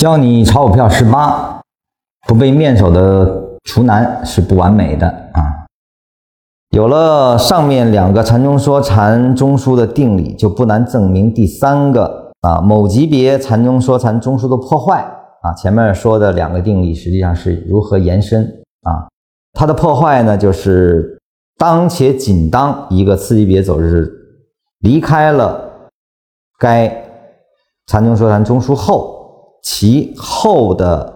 [0.00, 1.60] 教你炒股票十八，
[2.26, 5.68] 不被面首的厨男是不完美的啊。
[6.70, 15.02] 有了上面两个禅中说禅中枢的定理，就不难证明第三个啊某级别禅中说禅中枢的破坏
[15.42, 15.52] 啊。
[15.52, 18.42] 前面说的两个定理实际上是如何延伸
[18.84, 19.06] 啊？
[19.52, 21.20] 它的破坏呢，就是
[21.58, 24.10] 当且仅当一个次级别走势
[24.78, 25.90] 离开了
[26.58, 26.90] 该
[27.86, 29.19] 禅中说禅中枢后。
[29.62, 31.12] 其后的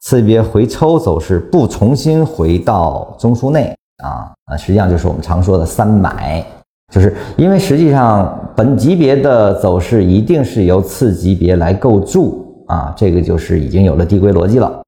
[0.00, 6.44] 次级别回抽走势不重新回到中枢内啊啊，实际上就是我们常说的三买，
[6.92, 14.80] 就是因为实际上本级别的走势一定是由次级别来构筑啊，这个就是已经有了递归逻辑了。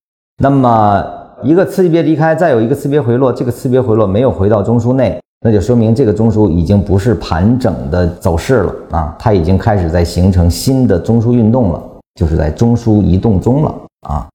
[0.43, 1.05] 那么
[1.43, 11.83] 一个次级别离开，再有一个次别回落，这个次别回落没有回到中枢内，那就说明这个中枢已经不是盘整的走势了啊，它已经开始在形成新的中枢运动了。
[12.15, 13.75] 就是在中枢移动中了
[14.07, 14.29] 啊，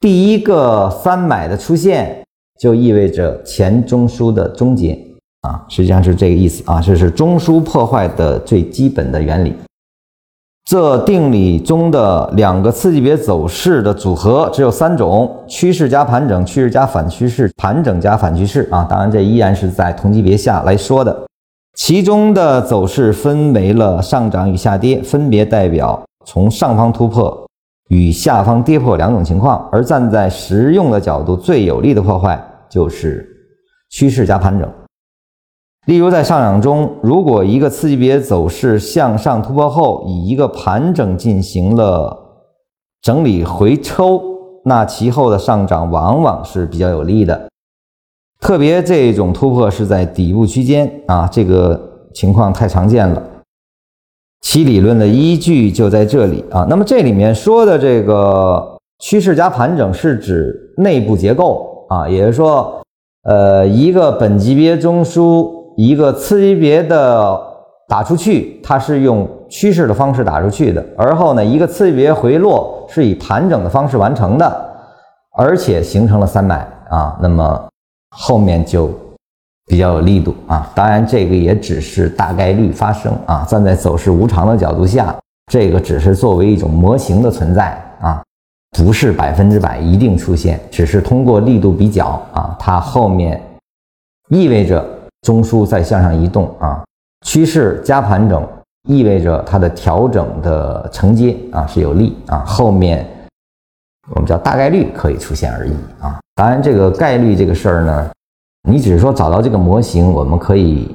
[0.00, 2.22] 第一个三买的出现，
[2.60, 4.98] 就意味着前中枢的终结
[5.42, 9.54] 啊，实际上是这个意思啊，这是中枢破坏的最基本的原理。
[10.68, 18.84] 这定理中的两个次级别走势的组合只有三种：趋势加盘整、趋势加反趋势、盘整加反趋势啊。
[18.90, 21.24] 当然，这依然是在同级别下来说的。
[21.76, 26.02] 其中的走势分为了上涨与下跌，分别代表。
[26.26, 27.46] 从上方突破
[27.88, 33.26] 与下方跌破两种情况，而站在实用的角度，最有力的破坏就是
[33.90, 34.68] 趋势加盘整。
[35.86, 42.42] 例如，在上涨中，如果一个次级别走势向上突破后，以一个盘整进行了
[43.00, 44.20] 整理回抽，
[44.64, 47.48] 那其后的上涨往往是比较有利的。
[48.40, 51.80] 特别这种突破是在底部区间啊，这个
[52.12, 53.22] 情况太常见了。
[54.42, 56.66] 其理论的依据就在这里啊。
[56.68, 62.80] 那么这里面说的这个趋势加盘整是指内部结构啊，也就是说，
[63.24, 67.38] 呃，一个本级别中枢，一个次级别的
[67.88, 74.70] 打出去，它是用趋势的方式打出去的，而后呢，一个次级别回落是以盘整的方式完成的，
[75.36, 77.68] 而且形成了三买啊，那么
[78.16, 78.90] 后面就。
[79.66, 83.44] 比较有力度啊，当然这个也只是大概率发生啊。
[83.48, 85.12] 站在走势无常的角度下，
[85.50, 88.22] 这个只是作为一种模型的存在啊，
[88.78, 93.42] 不是百分之百一定出现，只是通过力度比较啊，它后面
[94.28, 94.86] 意味着
[95.22, 96.84] 中枢在向上移动啊，
[97.26, 98.48] 趋势加盘整
[98.88, 103.04] 意味着它的调整的承接啊是有利啊，后面
[104.10, 106.20] 我们叫大概率可以出现而已啊。
[106.36, 108.10] 当然这个概率这个事儿呢。
[108.68, 110.92] 你只是说找到这个模型，我们可以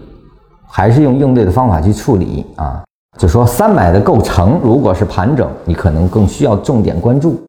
[0.67, 2.83] 还是用应对的方法去处理啊。
[3.17, 7.41] 就说三买的构成，如果是盘整，你可能更需要重点关注。